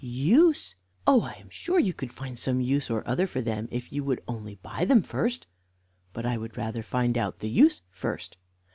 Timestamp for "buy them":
4.55-5.03